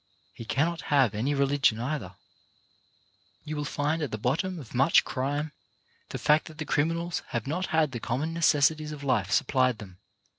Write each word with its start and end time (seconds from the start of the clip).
He 0.33 0.45
cannot 0.45 0.81
have 0.89 1.13
any 1.13 1.35
religion 1.35 1.79
either. 1.79 2.15
You 3.43 3.55
will 3.55 3.63
find 3.65 4.01
at 4.01 4.09
the 4.09 4.17
bottom 4.17 4.57
of 4.57 4.73
much 4.73 5.03
crime 5.03 5.51
the 6.09 6.17
fact 6.17 6.45
that 6.47 6.57
the 6.57 6.65
criminals 6.65 7.21
have 7.27 7.45
not 7.45 7.65
UNIMPROVED 7.67 7.67
OPPORTUNITIES 7.67 7.73
131 7.75 7.81
had 7.83 7.91
the 7.91 7.99
common 7.99 8.33
necessities 8.33 8.91
of 8.91 9.03
life 9.03 9.29
supplied 9.29 9.77
them. 9.77 9.99